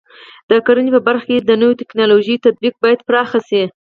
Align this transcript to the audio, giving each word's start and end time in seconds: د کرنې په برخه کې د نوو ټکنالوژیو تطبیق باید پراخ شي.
د 0.49 0.51
کرنې 0.65 0.91
په 0.95 1.01
برخه 1.07 1.25
کې 1.29 1.37
د 1.41 1.51
نوو 1.61 1.77
ټکنالوژیو 1.81 2.41
تطبیق 2.45 2.75
باید 2.83 2.99
پراخ 3.07 3.29
شي. 3.49 3.63